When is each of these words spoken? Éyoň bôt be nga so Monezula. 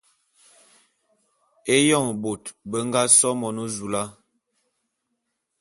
Éyoň 1.75 2.07
bôt 2.21 2.43
be 2.69 2.77
nga 2.87 3.01
so 3.17 3.29
Monezula. 3.41 4.03